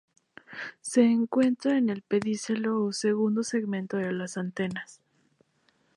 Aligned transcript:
Se 0.81 1.03
encuentra 1.03 1.77
en 1.77 1.91
el 1.91 2.01
pedicelo 2.01 2.83
o 2.85 2.91
segundo 2.91 3.43
segmento 3.43 3.97
de 3.97 4.11
las 4.11 4.35
antenas. 4.35 4.99